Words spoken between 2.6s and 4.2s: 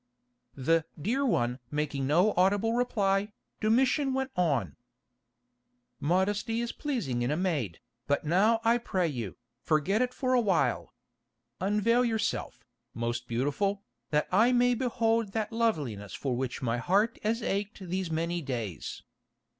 reply, Domitian